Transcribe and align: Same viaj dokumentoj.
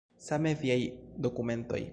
Same 0.29 0.53
viaj 0.63 0.79
dokumentoj. 1.27 1.83